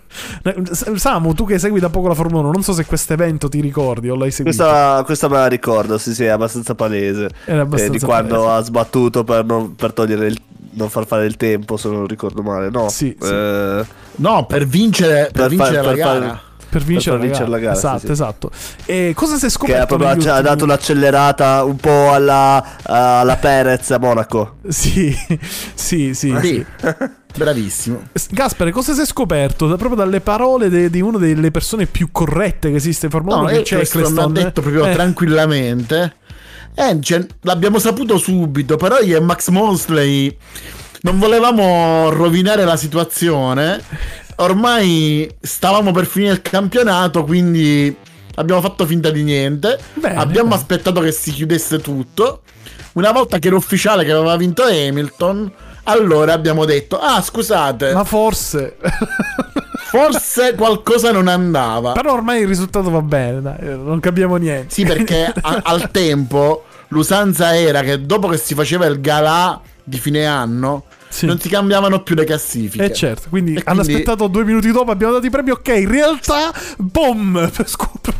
[0.94, 3.60] Samu, tu che segui da poco la Formula 1, non so se questo evento ti
[3.60, 4.56] ricordi o l'hai seguito.
[4.56, 7.28] Questa, questa me la ricordo, sì, sì, è abbastanza palese.
[7.44, 8.50] Era abbastanza eh, di quando palese.
[8.50, 10.40] ha sbattuto per, non, per togliere il
[10.72, 12.88] non far fare il tempo, se non ricordo male, no?
[12.88, 13.16] Sì.
[13.20, 13.84] Eh,
[14.16, 16.18] no, per vincere, per, per vincere far, la per gara.
[16.20, 17.76] Fare, per vincere, per vincere la, gara.
[17.76, 18.12] Esatto, sì, sì.
[18.12, 18.50] esatto.
[18.86, 19.96] E cosa si è scoperto?
[19.96, 20.30] Che ha, ultimi...
[20.30, 24.56] ha dato un'accelerata un po' alla, alla Perez a Monaco.
[24.70, 25.14] Sì,
[25.74, 26.30] sì, sì.
[26.30, 26.64] Ah, sì.
[27.36, 28.02] Bravissimo.
[28.30, 32.08] Gaspare, cosa si è scoperto da, proprio dalle parole de, di una delle persone più
[32.10, 33.42] corrette che esiste in Formula 1?
[33.42, 34.18] No, che c'è Eccleston.
[34.18, 34.92] ha detto proprio eh.
[34.92, 36.14] tranquillamente.
[36.74, 40.34] Eh, cioè, l'abbiamo saputo subito, però io e Max Mosley
[41.02, 43.82] non volevamo rovinare la situazione.
[44.36, 47.94] Ormai stavamo per finire il campionato, quindi
[48.36, 49.78] abbiamo fatto finta di niente.
[49.94, 50.60] Bene, abbiamo bene.
[50.60, 52.42] aspettato che si chiudesse tutto.
[52.92, 55.52] Una volta che era ufficiale che aveva vinto Hamilton,
[55.84, 57.92] allora abbiamo detto: Ah, scusate.
[57.92, 58.76] Ma forse.
[59.90, 61.92] forse qualcosa non andava.
[61.92, 64.72] Però ormai il risultato va bene, dai, non capiamo niente.
[64.72, 69.98] Sì, perché a- al tempo l'usanza era che dopo che si faceva il galà di
[69.98, 71.26] fine anno, sì.
[71.26, 72.84] non si cambiavano più le classifiche.
[72.84, 74.02] Eh certo, quindi e hanno quindi...
[74.02, 78.12] aspettato due minuti dopo, abbiamo dato i premi, ok, in realtà, boom, scoop.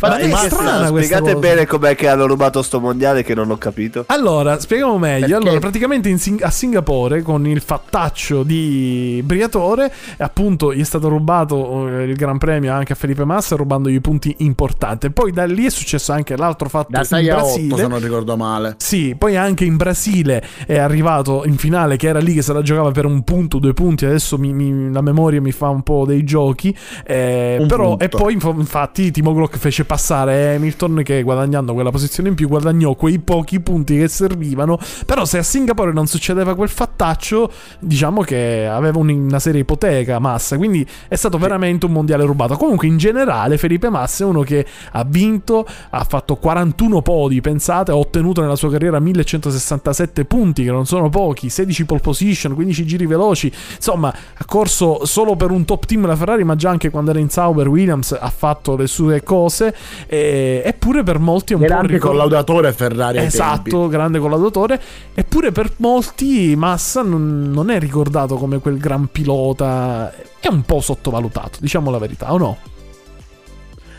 [0.00, 4.04] Ma è strana Spiegate bene com'è che hanno rubato sto mondiale che non ho capito.
[4.08, 5.26] Allora, spieghiamo meglio.
[5.26, 5.34] Perché?
[5.34, 11.88] Allora, praticamente Sing- a Singapore con il fattaccio di Briatore, appunto, gli è stato rubato
[11.88, 15.10] eh, il Gran Premio anche a Felipe Massa, rubandogli punti importanti.
[15.10, 17.74] Poi da lì è successo anche l'altro fatto da 6 in Brasile.
[17.74, 18.74] 8, se non ricordo male.
[18.78, 22.62] Sì, poi anche in Brasile è arrivato in finale che era lì che se la
[22.62, 24.04] giocava per un punto, due punti.
[24.04, 26.76] Adesso mi, mi, la memoria mi fa un po' dei giochi.
[27.04, 28.04] Eh, però, punto.
[28.04, 32.46] e poi infatti Timo Glock fece fece passare Hamilton che guadagnando quella posizione in più
[32.46, 34.78] guadagnò quei pochi punti che servivano.
[35.06, 40.58] Però se a Singapore non succedeva quel fattaccio, diciamo che aveva una seria ipoteca Massa,
[40.58, 42.56] quindi è stato veramente un mondiale rubato.
[42.56, 47.92] Comunque in generale Felipe Massa è uno che ha vinto, ha fatto 41 podi, pensate,
[47.92, 52.84] ha ottenuto nella sua carriera 1167 punti, che non sono pochi, 16 pole position, 15
[52.84, 56.90] giri veloci, insomma ha corso solo per un top team la Ferrari, ma già anche
[56.90, 59.74] quando era in Sauber Williams ha fatto le sue cose cose.
[60.06, 62.18] E, eppure per molti è un grande po' ricordo...
[62.18, 63.18] collaudatore Ferrari.
[63.18, 64.80] Esatto, grande collaudatore.
[65.14, 70.12] Eppure per molti Massa non, non è ricordato come quel gran pilota.
[70.40, 72.58] È un po' sottovalutato, diciamo la verità, o no?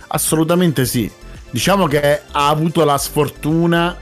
[0.08, 1.10] Assolutamente sì.
[1.49, 3.95] Diciamo che ha avuto la sfortuna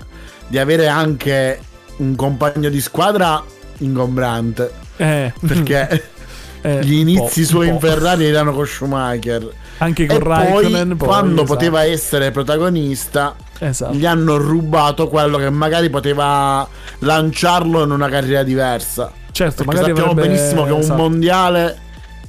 [0.47, 1.60] di avere anche
[1.97, 3.43] un compagno di squadra
[3.80, 4.71] ingombrante.
[4.97, 5.34] Eh.
[5.45, 6.04] Perché
[6.62, 9.50] eh, gli inizi suoi in Ferrari erano con Schumacher
[9.82, 10.95] anche con e Raikkonen.
[10.95, 11.54] Poi, quando esatto.
[11.54, 13.93] poteva essere protagonista, esatto.
[13.93, 16.67] gli hanno rubato quello che magari poteva
[17.00, 19.12] lanciarlo in una carriera diversa.
[19.32, 20.28] Certo, Perché magari sappiamo avrebbe...
[20.28, 20.93] benissimo che esatto.
[20.93, 21.80] un mondiale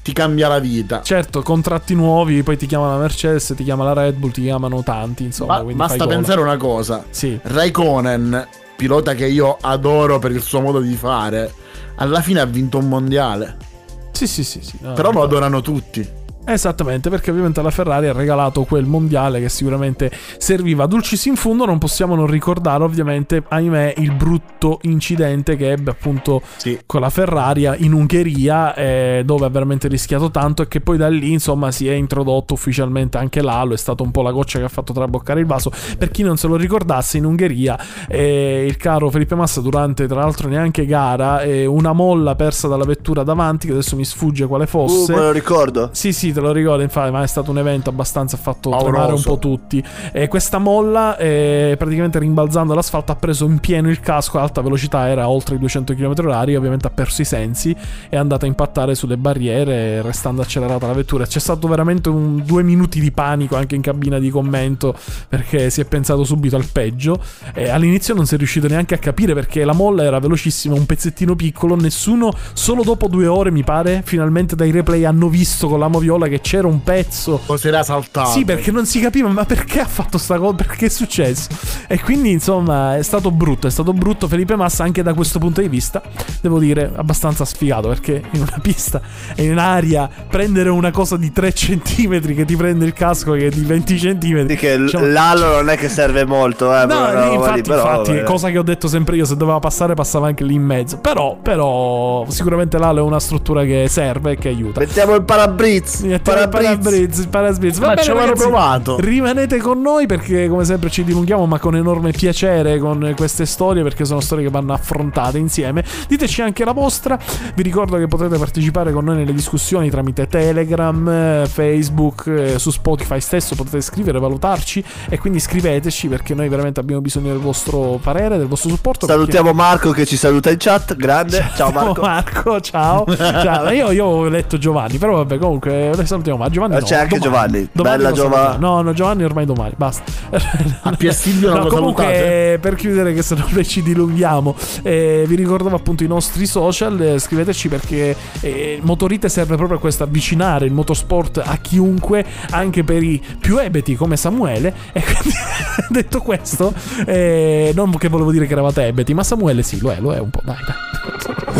[0.02, 1.02] ti cambia la vita.
[1.02, 4.82] Certo, contratti nuovi, poi ti chiama la Mercedes, ti chiama la Red Bull, ti chiamano
[4.82, 5.62] tanti, insomma.
[5.62, 7.04] Ma, basta pensare una cosa.
[7.10, 7.38] Sì.
[7.40, 11.52] Raikkonen, pilota che io adoro per il suo modo di fare,
[11.96, 13.70] alla fine ha vinto un mondiale.
[14.12, 14.62] Sì, sì, sì.
[14.62, 14.78] sì.
[14.80, 16.20] No, Però lo adorano tutti.
[16.44, 20.86] Esattamente, perché ovviamente la Ferrari ha regalato quel mondiale che sicuramente serviva.
[20.86, 26.42] Dulcis in fondo non possiamo non ricordare ovviamente, ahimè, il brutto incidente che ebbe appunto
[26.56, 26.78] sì.
[26.84, 31.08] con la Ferrari in Ungheria, eh, dove ha veramente rischiato tanto e che poi da
[31.08, 34.64] lì insomma si è introdotto ufficialmente anche l'alo, è stato un po' la goccia che
[34.64, 35.70] ha fatto traboccare il vaso.
[35.96, 37.78] Per chi non se lo ricordasse, in Ungheria
[38.08, 42.84] eh, il caro Felipe Massa durante tra l'altro neanche gara, eh, una molla persa dalla
[42.84, 45.12] vettura davanti, che adesso mi sfugge quale fosse.
[45.12, 45.90] Uh, me lo ricordo.
[45.92, 49.22] Sì, sì, te lo ricordo, infatti, ma è stato un evento abbastanza fatto tremare un
[49.22, 49.82] po' tutti.
[50.12, 54.60] E questa molla, eh, praticamente rimbalzando l'asfalto, ha preso in pieno il casco a alta
[54.60, 57.74] velocità, era oltre i 200 km/h, ovviamente ha perso i sensi,
[58.08, 61.26] è andata a impattare sulle barriere, restando accelerata la vettura.
[61.26, 64.94] C'è stato veramente un, due minuti di panico anche in cabina di commento,
[65.28, 67.20] perché si è pensato subito al peggio.
[67.54, 70.86] E all'inizio non si è riuscito neanche a capire perché la molla era velocissima, un
[70.86, 75.78] pezzettino piccolo, nessuno, solo dopo due ore mi pare, finalmente dai replay hanno visto con
[75.78, 77.40] la moviola controlla che c'era un pezzo.
[77.46, 78.30] O si era saltato.
[78.30, 80.54] Sì, perché non si capiva, ma perché ha fatto sta cosa?
[80.54, 81.48] Perché è successo?
[81.86, 83.66] E quindi, insomma, è stato brutto.
[83.66, 86.02] È stato brutto Felipe Massa anche da questo punto di vista.
[86.40, 89.00] Devo dire, abbastanza sfigato perché in una pista
[89.34, 93.46] e in aria prendere una cosa di 3 cm che ti prende il casco che
[93.46, 94.46] è di 20 cm.
[94.54, 96.86] Che diciamo, l'alo non è che serve molto, eh.
[96.86, 99.94] No, però, infatti, lì, però, infatti cosa che ho detto sempre io, se doveva passare
[99.94, 100.98] passava anche lì in mezzo.
[100.98, 104.80] Però, però, sicuramente l'alo è una struttura che serve e che aiuta.
[104.80, 106.02] Mettiamo il parabriz.
[106.14, 107.18] Il parabriz.
[107.18, 107.78] Il parabriz.
[107.78, 108.98] Ma ci avevano provato.
[108.98, 113.82] Rimanete con noi perché come sempre ci dilunghiamo ma con enorme piacere con queste storie
[113.82, 115.84] perché sono storie che vanno affrontate insieme.
[116.08, 117.18] Diteci anche la vostra.
[117.54, 123.20] Vi ricordo che potete partecipare con noi nelle discussioni tramite Telegram, Facebook, eh, su Spotify
[123.20, 128.38] stesso potete scrivere, valutarci e quindi scriveteci perché noi veramente abbiamo bisogno del vostro parere,
[128.38, 129.06] del vostro supporto.
[129.06, 129.62] Salutiamo perché...
[129.62, 131.38] Marco che ci saluta in chat, grande.
[131.38, 132.00] Ciao, ciao Marco.
[132.02, 133.04] Marco, ciao.
[133.16, 133.70] ciao.
[133.70, 136.38] Io, io, ho letto Giovanni, però vabbè comunque salutiamo.
[136.38, 137.52] Ma Giovanni no, c'è anche domani.
[137.52, 137.68] Giovanni.
[137.72, 138.60] Domani Bella Giovanni.
[138.60, 140.02] No, no, Giovanni ormai domani, basta.
[140.30, 140.96] A
[141.40, 142.58] non no, comunque salutate.
[142.60, 147.00] per chiudere che se no noi ci dilunghiamo, eh, vi ricordavo appunto i nostri social,
[147.00, 152.84] eh, scriveteci perché eh, Motorite serve proprio a questo, avvicinare il motorsport a chiunque, anche
[152.84, 154.74] per i più ebeti come Samuele.
[154.92, 155.36] E quindi,
[155.90, 156.72] detto questo,
[157.06, 160.18] eh, non che volevo dire che eravate ebeti, ma Samuele sì, lo è, lo è
[160.18, 160.40] un po'.
[160.44, 160.91] Dai, dai.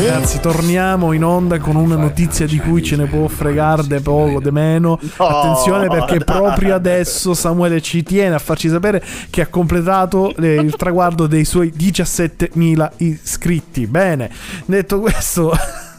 [0.05, 4.41] Ragazzi, torniamo in onda con una notizia di cui ce ne può fregare de poco,
[4.41, 4.99] de meno.
[5.17, 10.75] Attenzione perché proprio adesso Samuele ci tiene a farci sapere che ha completato eh, il
[10.75, 13.87] traguardo dei suoi 17.000 iscritti.
[13.87, 14.29] Bene,
[14.67, 15.53] detto questo...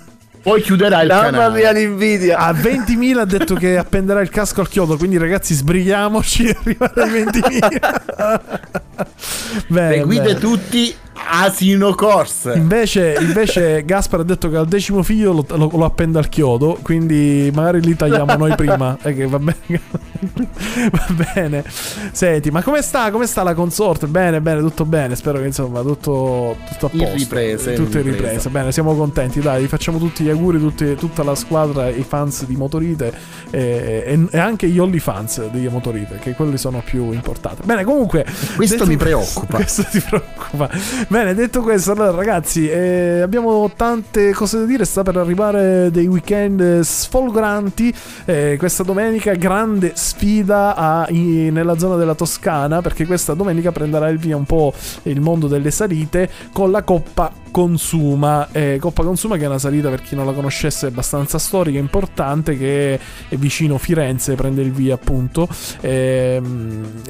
[0.43, 1.57] Poi chiuderà il Mamma canale.
[1.57, 2.37] mia l'invidia.
[2.37, 7.01] A 20.000 ha detto che appenderà il casco al chiodo, quindi ragazzi sbrighiamoci e arrivare
[7.01, 8.49] ai 20.000.
[9.69, 10.39] bene, Seguite bene.
[10.39, 12.51] tutti Asino Corse.
[12.55, 16.77] Invece, invece Gaspar ha detto che al decimo figlio lo, lo, lo appende al chiodo,
[16.81, 18.97] quindi magari li tagliamo noi prima.
[19.01, 19.81] Eh, che va bene.
[20.91, 21.63] va bene.
[22.11, 23.11] Senti, ma come sta?
[23.11, 24.07] Come sta la consorte?
[24.07, 25.15] Bene, bene, tutto bene.
[25.15, 27.05] Spero che insomma tutto, tutto a posto.
[27.05, 27.73] In riprese.
[27.73, 28.49] Tutte in riprese.
[28.49, 29.39] Bene, siamo contenti.
[29.39, 33.13] Dai, facciamo tutti gli auguri, tutti, tutta la squadra, i fans di Motorite
[33.49, 37.61] e, e, e, anche gli Only fans di Motorite, che quelli sono più importanti.
[37.63, 38.25] Bene, comunque.
[38.55, 39.57] Questo mi preoccupa.
[39.63, 40.69] Questo ti preoccupa.
[41.07, 44.85] Bene, detto questo, allora ragazzi, eh, abbiamo tante cose da dire.
[44.85, 47.93] Sta per arrivare dei weekend sfolgoranti.
[48.25, 50.12] Eh, questa domenica, grande sfida
[50.75, 54.73] a, in, nella zona della Toscana, perché questa domenica prenderà il via un po'
[55.03, 58.47] il mondo delle salite con la Coppa Consuma.
[58.51, 62.57] Eh, Coppa Consuma che è una salita per chi non la conoscesse abbastanza storica, importante,
[62.57, 65.47] che è vicino Firenze, prende il via appunto.
[65.79, 66.41] Eh,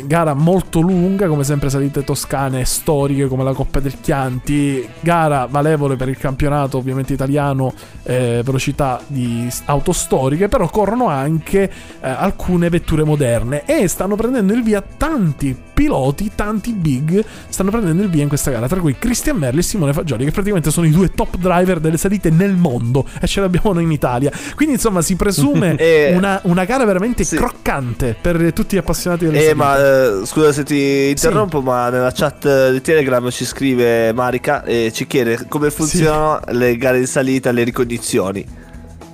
[0.04, 4.86] gara molto lunga, come sempre salite toscane storiche come la Coppa del Chianti.
[5.00, 11.62] Gara valevole per il campionato ovviamente italiano, eh, velocità di auto storiche, però corrono anche
[11.62, 18.04] eh, alcune vetture moderne e stanno prendendo il via tanti piloti, tanti big, stanno prendendo
[18.04, 20.86] il via in questa gara, tra cui Christian Merli e Simone Fagioli, che praticamente sono
[20.86, 24.32] i due top driver delle salite nel mondo e ce l'abbiamo noi in Italia.
[24.56, 27.38] Quindi insomma si presume eh, una, una, gara veramente sì.
[27.38, 29.56] croccante per tutti gli appassionati delle eh, salite.
[29.56, 31.66] Ma eh, scusa se ti interrompo, sì.
[31.66, 36.58] ma nella chat di Telegram ci scrive Marica e ci chiede come funzionano sì.
[36.58, 38.62] le gare di salita, le ricognizioni.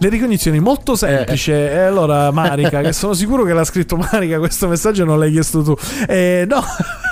[0.02, 1.72] Le ricognizioni molto semplice.
[1.72, 1.76] Eh.
[1.76, 5.62] E allora, Marica, che sono sicuro che l'ha scritto Marica questo messaggio non l'hai chiesto
[5.62, 5.76] tu.
[6.08, 6.64] Eh, no.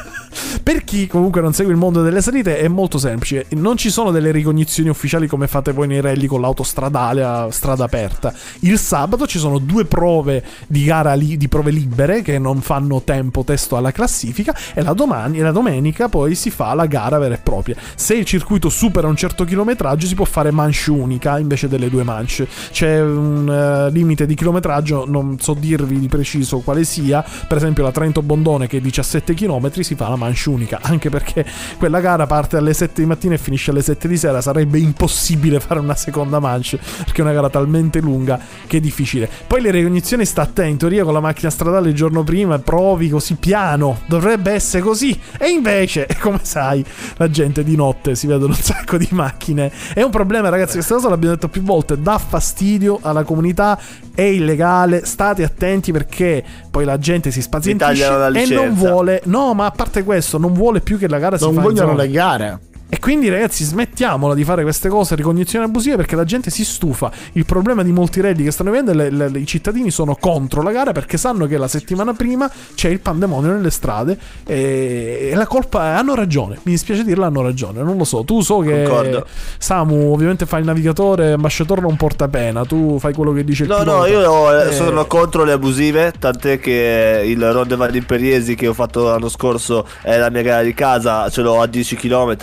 [0.63, 4.11] Per chi comunque non segue il mondo delle salite è molto semplice, non ci sono
[4.11, 8.33] delle ricognizioni ufficiali come fate voi nei rally con l'autostradale a strada aperta.
[8.61, 13.01] Il sabato ci sono due prove di gara li- di prove libere che non fanno
[13.01, 17.35] tempo testo alla classifica e la, domani, la domenica poi si fa la gara vera
[17.35, 17.75] e propria.
[17.95, 22.03] Se il circuito supera un certo chilometraggio si può fare manche unica invece delle due
[22.03, 22.47] manche.
[22.71, 27.83] C'è un uh, limite di chilometraggio, non so dirvi di preciso quale sia, per esempio
[27.83, 31.45] la Trento Bondone che è 17 km si fa la manche unica, anche perché
[31.77, 35.59] quella gara parte alle 7 di mattina e finisce alle 7 di sera, sarebbe impossibile
[35.59, 39.29] fare una seconda manche, perché è una gara talmente lunga che è difficile.
[39.47, 43.09] Poi le ricognizioni sta a in teoria con la macchina stradale il giorno prima provi
[43.09, 46.83] così piano, dovrebbe essere così, e invece, come sai,
[47.17, 49.71] la gente di notte si vedono un sacco di macchine.
[49.93, 53.79] È un problema ragazzi, questa cosa l'abbiamo detto più volte, dà fastidio alla comunità,
[54.13, 56.43] è illegale, state attenti perché
[56.77, 60.79] poi la gente si spazientisce e non vuole, no ma a parte questo, non vuole
[60.79, 61.61] più che la gara non si faccia.
[61.61, 62.59] Non vogliono le gare.
[62.89, 67.11] E quindi ragazzi smettiamola di fare queste cose, ricognizioni abusive perché la gente si stufa.
[67.33, 70.71] Il problema di molti rally che stanno vedendo è che i cittadini sono contro la
[70.71, 75.45] gara perché sanno che la settimana prima c'è il pandemonio nelle strade e, e la
[75.45, 76.59] colpa è, hanno ragione.
[76.63, 77.81] Mi dispiace dirlo, hanno ragione.
[77.83, 79.27] Non lo so, tu so che Concordo.
[79.57, 83.69] Samu ovviamente fai il navigatore, ambasciatore non porta pena, tu fai quello che dice il
[83.69, 83.83] no.
[83.83, 88.73] No, io eh, sono contro le abusive, tant'è che il Ronde Valle Imperiesi che ho
[88.73, 92.35] fatto l'anno scorso è la mia gara di casa, ce l'ho a 10 km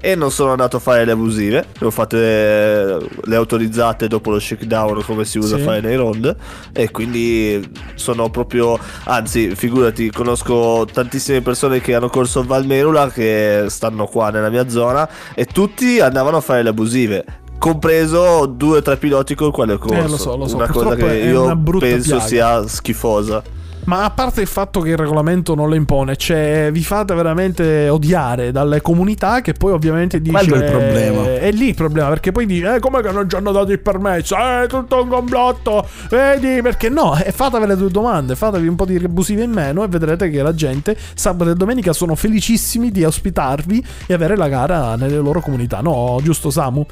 [0.00, 4.30] e non sono andato a fare le abusive, le ho fatte le, le autorizzate dopo
[4.30, 5.62] lo shakedown come si usa sì.
[5.62, 6.36] a fare nei round
[6.72, 13.64] e quindi sono proprio, anzi figurati, conosco tantissime persone che hanno corso a Valmerula che
[13.68, 17.24] stanno qua nella mia zona e tutti andavano a fare le abusive
[17.58, 19.96] compreso due o tre piloti con quale corso.
[19.96, 20.56] Eh, lo so, lo so.
[20.56, 22.26] Una cosa che io penso piaga.
[22.26, 23.42] sia schifosa.
[23.88, 27.88] Ma a parte il fatto che il regolamento non lo impone, cioè vi fate veramente
[27.88, 30.36] odiare dalle comunità che poi ovviamente dice...
[30.36, 31.24] Quello è il problema.
[31.38, 33.78] È lì il problema, perché poi dice, eh, come che non ci hanno dato il
[33.78, 34.36] permesso?
[34.36, 36.60] Eh, tutto un complotto, vedi?
[36.60, 37.16] Perché no?
[37.16, 40.42] E fatevi le due domande, fatevi un po' di abusive in meno e vedrete che
[40.42, 45.40] la gente sabato e domenica sono felicissimi di ospitarvi e avere la gara nelle loro
[45.40, 45.80] comunità.
[45.80, 46.84] No, giusto Samu?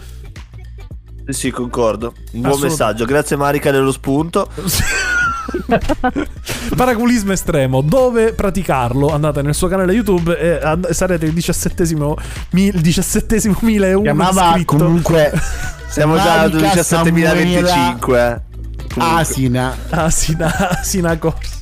[1.28, 2.14] Sì, concordo.
[2.32, 3.04] Un buon messaggio.
[3.04, 4.48] Grazie Marica dello spunto.
[6.76, 7.80] Paraculismo estremo.
[7.80, 9.08] Dove praticarlo?
[9.12, 12.16] Andate nel suo canale YouTube e and- sarete il diciassettesimo,
[12.50, 14.76] mi- il diciassettesimo 1001 Chiamava iscritto.
[14.76, 15.32] comunque
[15.88, 18.40] Siamo già al 17.025.
[18.98, 19.76] Asina.
[19.90, 21.55] Asina, Asina Corsa.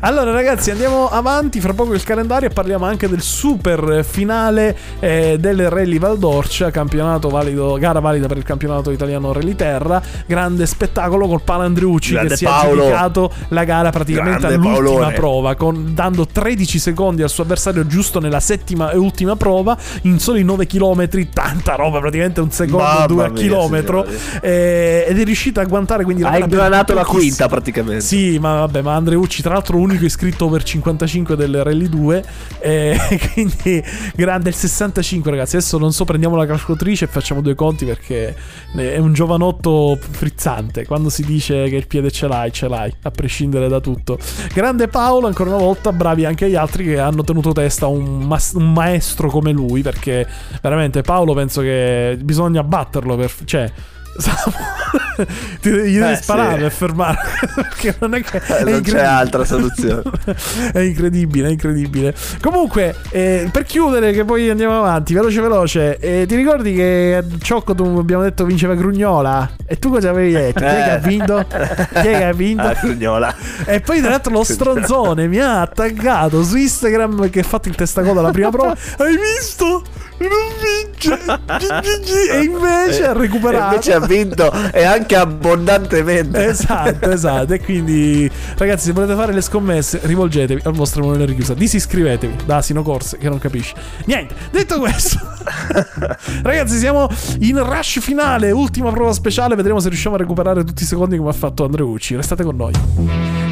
[0.00, 1.60] Allora, ragazzi, andiamo avanti.
[1.60, 7.28] Fra poco il calendario e parliamo anche del super finale eh, del Rally Valdorcia, campionato
[7.28, 10.02] valido, gara valida per il campionato italiano Rally Terra.
[10.26, 12.82] Grande spettacolo col Palandriucci Grande che si Paolo.
[12.82, 15.12] è aggiudicato la gara praticamente Grande all'ultima Paolone.
[15.14, 20.18] prova, con, dando 13 secondi al suo avversario giusto nella settima e ultima prova, in
[20.18, 21.08] soli 9 km.
[21.32, 24.06] Tanta roba, praticamente un secondo, e due a chilometro.
[24.40, 28.00] Eh, ed è riuscito a agguantare quindi la Hai ingranato la quinta praticamente.
[28.00, 32.24] Sì, ma vabbè, ma Andreucci, tra l'altro, unico iscritto over 55 del Rally 2.
[32.60, 32.98] Eh,
[33.32, 33.82] quindi
[34.14, 35.56] grande il 65, ragazzi.
[35.56, 38.34] Adesso non so, prendiamo la calcolatrice e facciamo due conti perché
[38.74, 40.84] è un giovanotto frizzante.
[40.84, 44.18] Quando si dice che il piede ce l'hai, ce l'hai, a prescindere da tutto.
[44.52, 48.52] Grande Paolo, ancora una volta, bravi anche gli altri che hanno tenuto testa un, mas-
[48.52, 49.80] un maestro come lui.
[49.80, 50.26] Perché
[50.60, 53.32] veramente Paolo penso che bisogna batterlo per.
[53.44, 53.72] Cioè,
[55.60, 56.60] Ti, devi eh, sparare sì.
[56.60, 57.18] per fermare
[57.54, 60.02] perché non è che è non c'è altra soluzione
[60.72, 66.26] è incredibile è incredibile comunque eh, per chiudere che poi andiamo avanti veloce veloce eh,
[66.26, 70.60] ti ricordi che a Ciocco tu abbiamo detto vinceva Grugnola e tu cosa avevi detto?
[70.60, 71.46] chi è che ha vinto?
[71.48, 72.62] chi è che ha vinto?
[72.62, 77.44] Ah, Grugnola e poi tra l'altro lo stronzone mi ha attaccato su Instagram che ha
[77.44, 79.82] fatto il testacoda alla prima prova hai visto?
[80.18, 80.84] Non vince.
[82.36, 83.64] E invece ha recuperato.
[83.64, 86.46] e invece ha vinto e anche abbondantemente.
[86.46, 87.52] Esatto esatto.
[87.52, 91.54] E quindi ragazzi se volete fare le scommesse rivolgetevi al vostro moneta richiusa.
[91.54, 92.44] Disiscrivetevi.
[92.44, 93.74] Da Asino Corse che non capisce
[94.06, 95.18] niente detto questo.
[96.42, 97.08] Ragazzi siamo
[97.40, 98.50] in rush finale.
[98.50, 99.54] Ultima prova speciale.
[99.54, 102.72] Vedremo se riusciamo a recuperare tutti i secondi come ha fatto Andreucci restate con noi.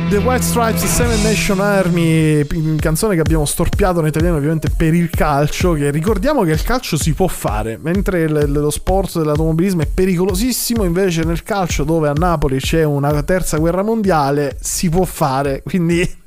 [0.09, 2.45] The White Stripes Seven Nation Army
[2.77, 6.97] canzone che abbiamo storpiato in italiano ovviamente per il calcio che ricordiamo che il calcio
[6.97, 12.13] si può fare, mentre l- lo sport dell'automobilismo è pericolosissimo, invece nel calcio dove a
[12.13, 16.23] Napoli c'è una terza guerra mondiale si può fare, quindi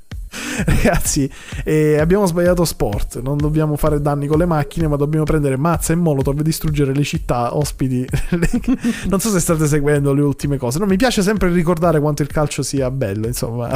[0.65, 1.29] Ragazzi,
[1.63, 3.21] eh, abbiamo sbagliato sport.
[3.21, 6.93] Non dobbiamo fare danni con le macchine, ma dobbiamo prendere mazza e molotov e distruggere
[6.93, 8.05] le città ospiti.
[9.07, 10.79] non so se state seguendo le ultime cose.
[10.79, 13.27] No, mi piace sempre ricordare quanto il calcio sia bello.
[13.27, 13.69] Insomma,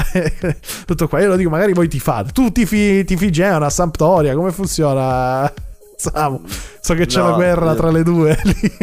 [0.85, 1.21] tutto qua.
[1.21, 2.31] Io lo dico, magari voi ti fate.
[2.31, 5.51] Tu tifi, tifi Genoa, Sampdoria, come funziona?
[6.09, 6.41] Samu.
[6.79, 7.75] So che c'è no, una guerra io...
[7.75, 8.77] tra le due lì.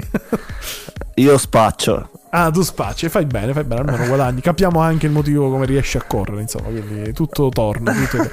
[1.17, 2.11] io spaccio.
[2.31, 4.43] Ah, tu spacci, fai bene, fai bene, almeno guadagni.
[4.43, 7.93] Capiamo anche il motivo come riesci a correre, insomma, quindi tutto torna.
[7.95, 8.31] Tutto...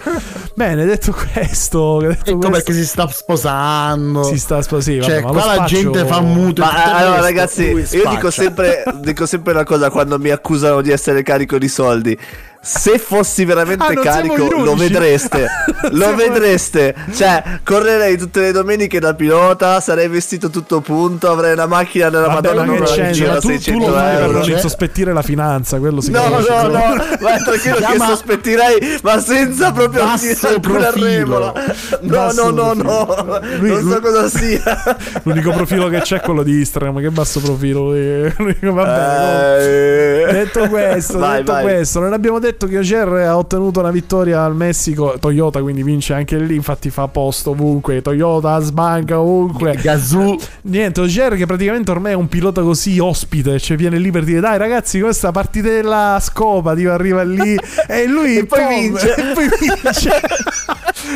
[0.53, 2.49] bene, detto questo, detto questo...
[2.49, 4.23] perché si sta sposando.
[4.23, 5.59] Si sta sposando, cioè, qua spaccio...
[5.59, 6.61] la gente fa muto.
[6.61, 11.23] Ma allora, ragazzi, io dico sempre, dico sempre una cosa quando mi accusano di essere
[11.23, 12.19] carico di soldi
[12.65, 15.45] se fossi veramente ah, carico lo vedreste.
[15.91, 16.95] Lo vedreste.
[17.13, 22.27] Cioè correrei tutte le domeniche da pilota sarei vestito tutto punto avrei una macchina della
[22.27, 26.01] Vabbè, madonna non che gira tu, tu lo fai per non insospettire la finanza quello
[26.01, 26.95] si no no no no?
[27.19, 31.53] ma tranquillo che sospettirei ma senza proprio alcuna regola.
[32.01, 34.97] No no no no lui, non so cosa sia.
[35.23, 40.31] L'unico profilo che c'è è quello di Instagram che basso profilo Vabbè, eh...
[40.31, 41.63] detto questo vai, detto vai.
[41.63, 45.17] questo non abbiamo detto detto che Ogier ha ottenuto una vittoria al Messico.
[45.19, 46.55] Toyota quindi vince anche lì.
[46.55, 48.01] Infatti fa posto ovunque.
[48.01, 49.75] Toyota sbanca ovunque.
[49.81, 50.37] Gazoo.
[50.61, 53.59] Niente, Ogier che praticamente ormai è un pilota così ospite.
[53.59, 56.73] Cioè viene lì per dire: Dai ragazzi, questa partitella scopa.
[56.73, 57.55] Tipo, arriva lì
[57.87, 59.13] e lui e poi pom, vince.
[59.25, 60.21] E poi vince.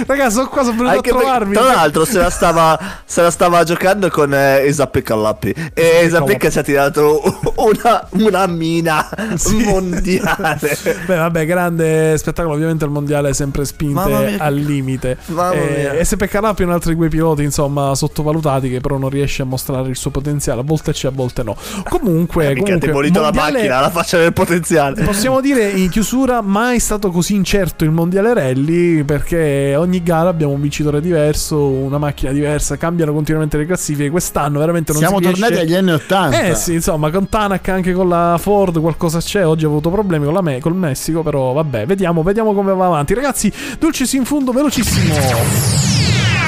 [0.06, 1.54] Ragazzi, sono qua, sono venuto Anche a trovarmi.
[1.54, 5.54] tra l'altro, se la stava, se la stava giocando con eh, Esape Callappi.
[5.74, 7.22] E Esape ci ha tirato
[7.56, 9.64] una, una mina sì.
[9.64, 10.78] mondiale.
[11.06, 12.56] Beh, vabbè, grande spettacolo.
[12.56, 15.18] Ovviamente il mondiale è sempre spinte al limite.
[15.54, 19.10] Eh, e Esape Callappi è un altro di quei piloti, insomma, sottovalutati che però non
[19.10, 20.62] riesce a mostrare il suo potenziale.
[20.62, 21.56] A volte c'è, a volte no.
[21.88, 25.04] Comunque, eh, comunque demolito la macchina, la faccia del potenziale.
[25.04, 30.54] Possiamo dire in chiusura, mai stato così incerto il mondiale rally perché ogni gara abbiamo
[30.54, 34.10] un vincitore diverso, una macchina diversa, cambiano continuamente le classifiche.
[34.10, 35.68] Quest'anno veramente non Siamo si tornati riesce...
[35.68, 36.42] agli anni 80.
[36.42, 39.46] Eh sì, insomma, con Tanak anche con la Ford qualcosa c'è.
[39.46, 40.76] Oggi ho avuto problemi con la me, col
[41.10, 43.14] Messico, però vabbè, vediamo, vediamo come va avanti.
[43.14, 45.14] Ragazzi, Dulcis in fondo velocissimo.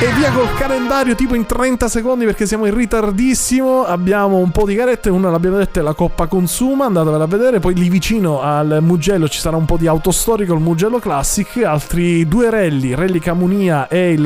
[0.02, 3.84] E via col calendario tipo in 30 secondi perché siamo in ritardissimo.
[3.84, 7.60] Abbiamo un po' di garette, una l'abbiamo detta è la Coppa Consuma, andatevela a vedere.
[7.60, 12.28] Poi lì vicino al Mugello ci sarà un po' di autostorico, il Mugello Classic, altri
[12.28, 14.24] due rally, Rally Camunia e il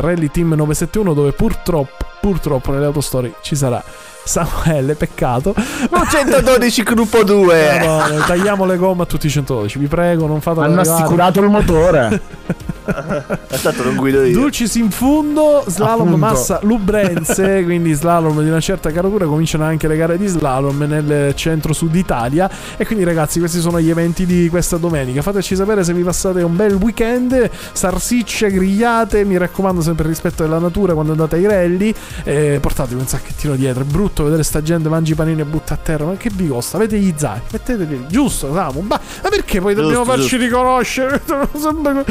[0.00, 3.82] Rally Team 971 dove purtroppo, purtroppo nelle autostorie ci sarà
[4.24, 5.54] Samuele, peccato.
[5.54, 7.78] 112 gruppo 2.
[7.84, 11.02] No, no, tagliamo le gomme a tutti i 112, vi prego, non fate Hanno arrivare.
[11.02, 12.20] assicurato il motore.
[12.84, 14.38] Aspetta, non guido io.
[14.38, 16.16] Dulcis in fondo, slalom Appunto.
[16.16, 21.34] massa Lubrense, quindi slalom di una certa caratura, cominciano anche le gare di slalom nel
[21.34, 25.22] centro-sud Italia e quindi ragazzi, questi sono gli eventi di questa domenica.
[25.22, 30.58] Fateci sapere se vi passate un bel weekend, sarsicce, grigliate, mi raccomando sempre rispetto della
[30.58, 34.88] natura quando andate ai rally, eh, portatevi un sacchettino dietro, è brutto vedere sta gente
[34.88, 36.76] mangi i panini e butta a terra, ma che vi costa?
[36.76, 40.44] Avete gli zaini, metteteli, giusto, Samu, ma, ma perché poi giusto, dobbiamo farci giusto.
[40.44, 41.22] riconoscere?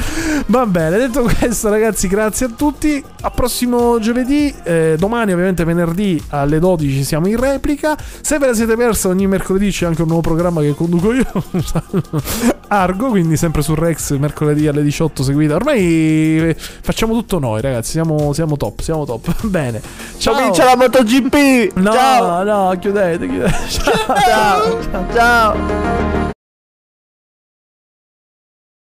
[0.47, 3.03] ma Va bene, detto questo, ragazzi, grazie a tutti.
[3.24, 4.55] A prossimo giovedì.
[4.64, 7.97] Eh, domani, ovviamente, venerdì alle 12 siamo in replica.
[8.22, 11.26] Se ve la siete persa, ogni mercoledì c'è anche un nuovo programma che conduco io.
[12.70, 15.51] Argo, quindi sempre su Rex, mercoledì alle 18 seguite.
[15.51, 17.91] Ormai eh, facciamo tutto noi, ragazzi.
[17.91, 19.34] Siamo, siamo top, siamo top.
[19.45, 19.82] Bene.
[20.18, 20.34] Ciao.
[20.34, 21.74] Comincia la MotoGP.
[21.76, 22.43] No, ciao.
[22.43, 23.53] no, chiudete, chiudete.
[23.68, 24.16] ciao.
[24.89, 25.14] ciao.
[25.14, 26.32] ciao.